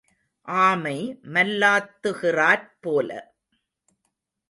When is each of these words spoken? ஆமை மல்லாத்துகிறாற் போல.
ஆமை 0.47 0.97
மல்லாத்துகிறாற் 1.33 2.67
போல. 2.81 3.09